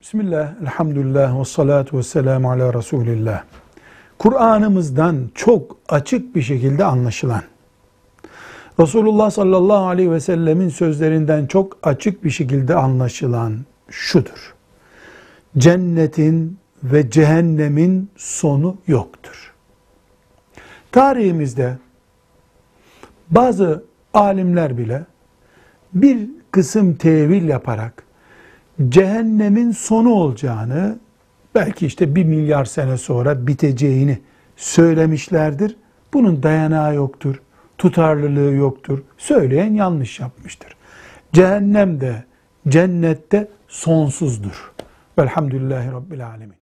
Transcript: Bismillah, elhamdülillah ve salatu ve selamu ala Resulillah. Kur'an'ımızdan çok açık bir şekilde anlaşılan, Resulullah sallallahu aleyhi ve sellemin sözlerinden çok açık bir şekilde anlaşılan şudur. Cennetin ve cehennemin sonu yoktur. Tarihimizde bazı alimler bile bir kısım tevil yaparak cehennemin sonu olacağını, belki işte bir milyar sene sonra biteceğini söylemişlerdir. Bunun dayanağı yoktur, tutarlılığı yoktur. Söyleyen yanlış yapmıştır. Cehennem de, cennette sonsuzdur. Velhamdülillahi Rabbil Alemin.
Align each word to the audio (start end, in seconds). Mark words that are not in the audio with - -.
Bismillah, 0.00 0.62
elhamdülillah 0.62 1.40
ve 1.40 1.44
salatu 1.44 1.98
ve 1.98 2.02
selamu 2.02 2.50
ala 2.50 2.74
Resulillah. 2.74 3.42
Kur'an'ımızdan 4.18 5.30
çok 5.34 5.76
açık 5.88 6.34
bir 6.34 6.42
şekilde 6.42 6.84
anlaşılan, 6.84 7.42
Resulullah 8.80 9.30
sallallahu 9.30 9.86
aleyhi 9.86 10.10
ve 10.10 10.20
sellemin 10.20 10.68
sözlerinden 10.68 11.46
çok 11.46 11.78
açık 11.82 12.24
bir 12.24 12.30
şekilde 12.30 12.74
anlaşılan 12.74 13.56
şudur. 13.90 14.54
Cennetin 15.58 16.58
ve 16.82 17.10
cehennemin 17.10 18.10
sonu 18.16 18.76
yoktur. 18.86 19.54
Tarihimizde 20.92 21.78
bazı 23.30 23.84
alimler 24.14 24.78
bile 24.78 25.06
bir 25.94 26.30
kısım 26.50 26.94
tevil 26.94 27.48
yaparak 27.48 28.09
cehennemin 28.88 29.70
sonu 29.70 30.10
olacağını, 30.10 30.98
belki 31.54 31.86
işte 31.86 32.14
bir 32.14 32.24
milyar 32.24 32.64
sene 32.64 32.96
sonra 32.96 33.46
biteceğini 33.46 34.18
söylemişlerdir. 34.56 35.76
Bunun 36.14 36.42
dayanağı 36.42 36.94
yoktur, 36.94 37.42
tutarlılığı 37.78 38.54
yoktur. 38.54 39.02
Söyleyen 39.18 39.74
yanlış 39.74 40.20
yapmıştır. 40.20 40.76
Cehennem 41.32 42.00
de, 42.00 42.24
cennette 42.68 43.48
sonsuzdur. 43.68 44.72
Velhamdülillahi 45.18 45.92
Rabbil 45.92 46.26
Alemin. 46.26 46.60